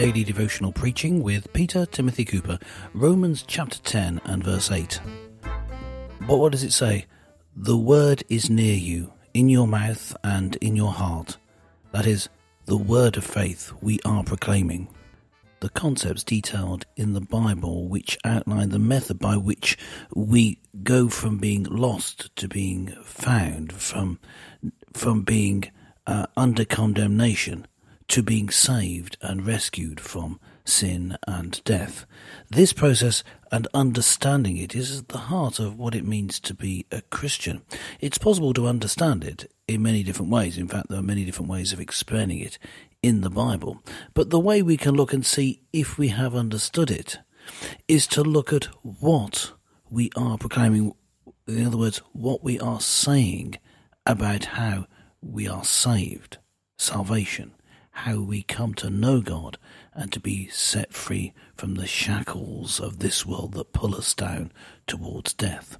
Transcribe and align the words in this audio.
daily 0.00 0.24
devotional 0.24 0.72
preaching 0.72 1.22
with 1.22 1.52
Peter 1.52 1.84
Timothy 1.84 2.24
Cooper, 2.24 2.58
Romans 2.94 3.44
chapter 3.46 3.78
10 3.80 4.22
and 4.24 4.42
verse 4.42 4.70
8. 4.70 4.98
But 6.26 6.38
what 6.38 6.52
does 6.52 6.62
it 6.62 6.72
say? 6.72 7.04
The 7.54 7.76
word 7.76 8.24
is 8.30 8.48
near 8.48 8.76
you, 8.76 9.12
in 9.34 9.50
your 9.50 9.66
mouth 9.66 10.16
and 10.24 10.56
in 10.62 10.74
your 10.74 10.92
heart. 10.92 11.36
That 11.92 12.06
is, 12.06 12.30
the 12.64 12.78
word 12.78 13.18
of 13.18 13.26
faith 13.26 13.74
we 13.82 14.00
are 14.06 14.24
proclaiming. 14.24 14.88
The 15.60 15.68
concepts 15.68 16.24
detailed 16.24 16.86
in 16.96 17.12
the 17.12 17.20
Bible 17.20 17.86
which 17.86 18.16
outline 18.24 18.70
the 18.70 18.78
method 18.78 19.18
by 19.18 19.36
which 19.36 19.76
we 20.14 20.60
go 20.82 21.10
from 21.10 21.36
being 21.36 21.64
lost 21.64 22.34
to 22.36 22.48
being 22.48 22.86
found, 23.04 23.74
from, 23.74 24.18
from 24.94 25.24
being 25.24 25.70
uh, 26.06 26.24
under 26.38 26.64
condemnation 26.64 27.66
to 28.10 28.24
being 28.24 28.50
saved 28.50 29.16
and 29.22 29.46
rescued 29.46 30.00
from 30.00 30.40
sin 30.64 31.16
and 31.28 31.62
death. 31.62 32.06
This 32.50 32.72
process 32.72 33.22
and 33.52 33.68
understanding 33.72 34.56
it 34.56 34.74
is 34.74 34.98
at 34.98 35.08
the 35.08 35.18
heart 35.18 35.60
of 35.60 35.78
what 35.78 35.94
it 35.94 36.04
means 36.04 36.40
to 36.40 36.52
be 36.52 36.86
a 36.90 37.02
Christian. 37.02 37.62
It's 38.00 38.18
possible 38.18 38.52
to 38.54 38.66
understand 38.66 39.22
it 39.22 39.48
in 39.68 39.82
many 39.82 40.02
different 40.02 40.32
ways. 40.32 40.58
In 40.58 40.66
fact, 40.66 40.88
there 40.88 40.98
are 40.98 41.04
many 41.04 41.24
different 41.24 41.52
ways 41.52 41.72
of 41.72 41.78
explaining 41.78 42.40
it 42.40 42.58
in 43.00 43.20
the 43.20 43.30
Bible. 43.30 43.80
But 44.12 44.30
the 44.30 44.40
way 44.40 44.60
we 44.60 44.76
can 44.76 44.96
look 44.96 45.12
and 45.12 45.24
see 45.24 45.62
if 45.72 45.96
we 45.96 46.08
have 46.08 46.34
understood 46.34 46.90
it 46.90 47.18
is 47.86 48.08
to 48.08 48.24
look 48.24 48.52
at 48.52 48.64
what 48.82 49.52
we 49.88 50.10
are 50.16 50.36
proclaiming. 50.36 50.94
In 51.46 51.64
other 51.64 51.78
words, 51.78 51.98
what 52.12 52.42
we 52.42 52.58
are 52.58 52.80
saying 52.80 53.54
about 54.04 54.46
how 54.46 54.86
we 55.22 55.46
are 55.46 55.64
saved, 55.64 56.38
salvation 56.76 57.52
how 57.90 58.20
we 58.20 58.42
come 58.42 58.74
to 58.74 58.90
know 58.90 59.20
God 59.20 59.58
and 59.92 60.12
to 60.12 60.20
be 60.20 60.48
set 60.48 60.92
free 60.92 61.32
from 61.54 61.74
the 61.74 61.86
shackles 61.86 62.80
of 62.80 62.98
this 62.98 63.26
world 63.26 63.52
that 63.54 63.72
pull 63.72 63.94
us 63.94 64.14
down 64.14 64.52
towards 64.86 65.34
death. 65.34 65.78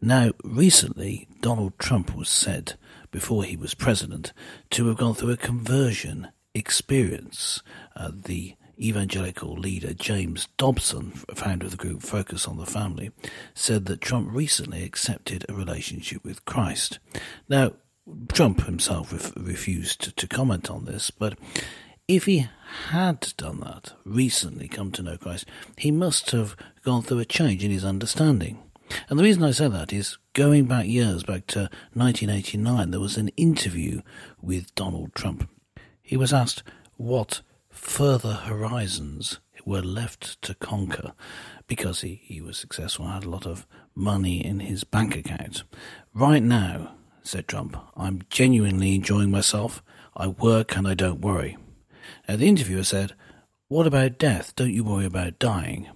Now, 0.00 0.30
recently, 0.44 1.28
Donald 1.40 1.78
Trump 1.78 2.14
was 2.14 2.28
said, 2.28 2.74
before 3.10 3.44
he 3.44 3.56
was 3.56 3.74
president, 3.74 4.32
to 4.70 4.86
have 4.88 4.96
gone 4.96 5.14
through 5.14 5.32
a 5.32 5.36
conversion 5.36 6.28
experience. 6.54 7.62
Uh, 7.96 8.10
the 8.14 8.54
evangelical 8.80 9.52
leader 9.54 9.92
James 9.92 10.48
Dobson, 10.56 11.10
founder 11.34 11.66
of 11.66 11.72
the 11.72 11.76
group 11.76 12.02
Focus 12.02 12.48
on 12.48 12.56
the 12.56 12.66
Family, 12.66 13.10
said 13.52 13.84
that 13.86 14.00
Trump 14.00 14.28
recently 14.32 14.84
accepted 14.84 15.44
a 15.48 15.52
relationship 15.52 16.24
with 16.24 16.44
Christ. 16.46 16.98
Now, 17.48 17.72
Trump 18.32 18.64
himself 18.64 19.12
ref- 19.12 19.32
refused 19.36 20.16
to, 20.16 20.26
comment 20.26 20.70
on 20.70 20.84
this, 20.84 21.10
but 21.10 21.38
if 22.08 22.26
he 22.26 22.48
had 22.88 23.32
done 23.36 23.60
that, 23.60 23.92
recently 24.04 24.68
come 24.68 24.92
to 24.92 25.02
know 25.02 25.16
Christ, 25.16 25.46
he 25.76 25.90
must 25.90 26.30
have 26.30 26.56
gone 26.84 27.02
through 27.02 27.20
a 27.20 27.24
change 27.24 27.64
in 27.64 27.70
his 27.70 27.84
understanding. 27.84 28.58
And 29.08 29.18
the 29.18 29.22
reason 29.22 29.42
I 29.44 29.52
say 29.52 29.68
that 29.68 29.92
is 29.92 30.18
going 30.32 30.64
back 30.64 30.86
years, 30.86 31.22
back 31.22 31.46
to 31.48 31.70
1989, 31.94 32.90
there 32.90 33.00
was 33.00 33.16
an 33.16 33.28
interview 33.36 34.02
with 34.40 34.74
Donald 34.74 35.14
Trump. 35.14 35.48
He 36.02 36.16
was 36.16 36.32
asked 36.32 36.62
what 36.96 37.42
further 37.68 38.32
horizons 38.32 39.38
were 39.64 39.82
left 39.82 40.40
to 40.42 40.54
conquer 40.54 41.12
because 41.66 42.00
he, 42.00 42.20
he 42.24 42.40
was 42.40 42.56
successful, 42.56 43.06
had 43.06 43.24
a 43.24 43.30
lot 43.30 43.46
of 43.46 43.66
money 43.94 44.44
in 44.44 44.60
his 44.60 44.82
bank 44.82 45.16
account. 45.16 45.62
Right 46.12 46.42
now, 46.42 46.94
said 47.22 47.48
Trump. 47.48 47.76
I'm 47.96 48.22
genuinely 48.30 48.94
enjoying 48.94 49.30
myself. 49.30 49.82
I 50.16 50.28
work 50.28 50.76
and 50.76 50.86
I 50.86 50.94
don't 50.94 51.20
worry. 51.20 51.56
Now, 52.28 52.36
the 52.36 52.48
interviewer 52.48 52.84
said, 52.84 53.14
What 53.68 53.86
about 53.86 54.18
death? 54.18 54.54
Don't 54.56 54.72
you 54.72 54.84
worry 54.84 55.06
about 55.06 55.38
dying? 55.38 55.88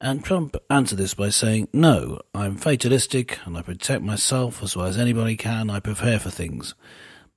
And 0.00 0.24
Trump 0.24 0.56
answered 0.68 0.98
this 0.98 1.14
by 1.14 1.28
saying, 1.28 1.68
No, 1.72 2.20
I'm 2.34 2.56
fatalistic 2.56 3.38
and 3.44 3.56
I 3.56 3.62
protect 3.62 4.02
myself 4.02 4.62
as 4.62 4.76
well 4.76 4.86
as 4.86 4.98
anybody 4.98 5.36
can. 5.36 5.70
I 5.70 5.80
prepare 5.80 6.18
for 6.18 6.30
things. 6.30 6.74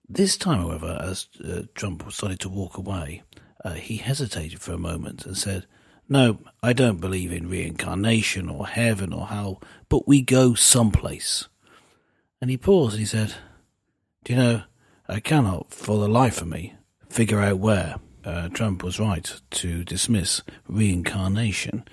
This 0.09 0.37
time, 0.37 0.59
however, 0.59 0.99
as 1.01 1.27
uh, 1.43 1.63
Trump 1.75 2.11
started 2.11 2.39
to 2.41 2.49
walk 2.49 2.77
away, 2.77 3.23
uh, 3.63 3.73
he 3.73 3.97
hesitated 3.97 4.61
for 4.61 4.73
a 4.73 4.79
moment 4.79 5.25
and 5.25 5.37
said, 5.37 5.65
No, 6.09 6.39
I 6.61 6.73
don't 6.73 7.01
believe 7.01 7.31
in 7.31 7.49
reincarnation 7.49 8.49
or 8.49 8.67
heaven 8.67 9.13
or 9.13 9.27
hell, 9.27 9.61
but 9.89 10.07
we 10.07 10.21
go 10.21 10.53
someplace. 10.53 11.47
And 12.41 12.49
he 12.49 12.57
paused 12.57 12.93
and 12.93 12.99
he 12.99 13.05
said, 13.05 13.35
Do 14.23 14.33
you 14.33 14.39
know, 14.39 14.63
I 15.07 15.19
cannot, 15.19 15.73
for 15.73 15.99
the 15.99 16.07
life 16.07 16.41
of 16.41 16.47
me, 16.47 16.75
figure 17.09 17.39
out 17.39 17.59
where. 17.59 17.95
Uh, 18.23 18.49
Trump 18.49 18.83
was 18.83 18.99
right 18.99 19.39
to 19.51 19.83
dismiss 19.83 20.41
reincarnation. 20.67 21.85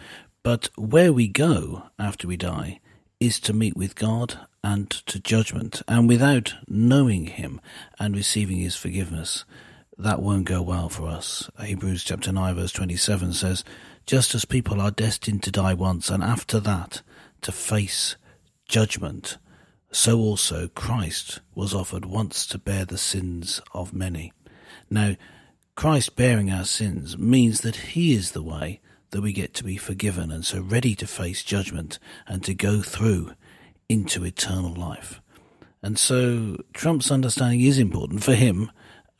But 0.42 0.70
where 0.76 1.12
we 1.12 1.28
go 1.28 1.84
after 1.98 2.26
we 2.26 2.38
die 2.38 2.81
is 3.20 3.38
to 3.41 3.52
meet 3.52 3.76
with 3.76 3.94
God 3.94 4.38
and 4.64 4.91
to 4.91 5.20
judgment. 5.20 5.82
And 5.86 6.08
without 6.08 6.54
knowing 6.66 7.26
Him 7.26 7.60
and 7.98 8.16
receiving 8.16 8.58
His 8.58 8.76
forgiveness, 8.76 9.44
that 9.98 10.22
won't 10.22 10.47
go 10.47 10.62
well 10.62 10.88
for 10.88 11.06
us. 11.06 11.50
Hebrews 11.62 12.02
chapter 12.02 12.32
9 12.32 12.54
verse 12.54 12.72
27 12.72 13.34
says, 13.34 13.62
just 14.06 14.34
as 14.34 14.44
people 14.44 14.81
are 14.81 14.91
destined 14.91 15.42
to 15.44 15.50
die 15.50 15.75
once 15.75 16.10
and 16.10 16.22
after 16.22 16.58
that 16.60 17.02
to 17.42 17.52
face 17.52 18.16
judgment, 18.69 19.38
so 19.92 20.19
also 20.19 20.69
Christ 20.69 21.41
was 21.54 21.75
offered 21.75 22.04
once 22.04 22.47
to 22.47 22.58
bear 22.58 22.84
the 22.84 22.98
sins 22.98 23.60
of 23.72 23.92
many. 23.92 24.32
Now, 24.91 25.16
Christ 25.76 26.16
bearing 26.16 26.50
our 26.50 26.64
sins 26.64 27.16
means 27.16 27.60
that 27.60 27.76
He 27.76 28.14
is 28.14 28.32
the 28.32 28.42
way 28.42 28.81
that 29.10 29.20
we 29.20 29.32
get 29.32 29.54
to 29.54 29.64
be 29.64 29.76
forgiven 29.76 30.31
and 30.31 30.44
so 30.44 30.60
ready 30.60 30.94
to 30.97 31.06
face 31.06 31.42
judgment 31.42 31.98
and 32.26 32.42
to 32.44 32.54
go 32.54 32.81
through 32.81 33.32
into 33.88 34.25
eternal 34.25 34.75
life. 34.75 35.20
And 35.82 35.98
so 35.98 36.56
Trump's 36.72 37.10
understanding 37.10 37.60
is 37.60 37.78
important 37.78 38.25
for 38.25 38.34
him, 38.34 38.70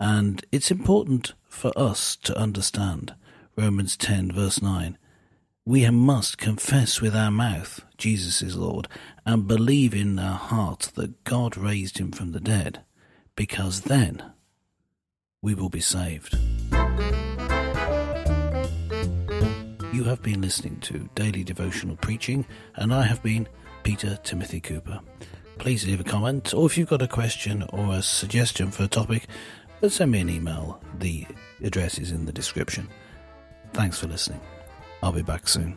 and 0.01 0.45
it's 0.51 0.71
important 0.71 1.35
for 1.49 1.73
us 1.77 2.17
to 2.17 2.37
understand. 2.39 3.15
Romans 3.57 3.97
10, 3.97 4.33
verse 4.33 4.63
9 4.63 4.97
we 5.65 5.89
must 5.91 6.39
confess 6.39 7.01
with 7.01 7.15
our 7.15 7.31
mouth 7.31 7.85
Jesus 8.03 8.43
is 8.43 8.57
Lord 8.57 8.89
and 9.25 9.47
believe 9.47 9.95
in 9.95 10.19
our 10.19 10.37
heart 10.37 10.91
that 10.97 11.23
God 11.23 11.57
raised 11.57 11.99
him 11.99 12.11
from 12.11 12.33
the 12.33 12.41
dead, 12.41 12.83
because 13.37 13.83
then 13.83 14.21
we 15.41 15.55
will 15.55 15.69
be 15.69 15.79
saved. 15.79 16.37
You 19.93 20.03
have 20.03 20.21
been 20.21 20.41
listening 20.41 20.81
to 20.81 21.09
Daily 21.15 21.45
Devotional 21.45 21.95
Preaching, 21.95 22.45
and 22.75 22.93
I 22.93 23.03
have 23.03 23.23
been 23.23 23.47
Peter 23.85 24.19
Timothy 24.25 24.59
Cooper. 24.59 24.99
Please 25.59 25.87
leave 25.87 26.01
a 26.01 26.05
comment, 26.05 26.53
or 26.53 26.67
if 26.67 26.77
you've 26.77 26.91
got 26.91 27.03
a 27.03 27.07
question 27.07 27.63
or 27.69 27.95
a 27.95 28.03
suggestion 28.03 28.73
for 28.73 28.83
a 28.83 28.89
topic, 28.89 29.29
send 29.87 30.11
me 30.11 30.19
an 30.19 30.29
email. 30.29 30.83
The 30.99 31.25
address 31.63 32.01
is 32.01 32.11
in 32.11 32.27
the 32.27 32.33
description. 32.33 32.89
Thanks 33.73 34.01
for 34.01 34.09
listening. 34.09 34.41
I'll 35.05 35.13
be 35.13 35.23
back 35.23 35.47
soon. 35.47 35.77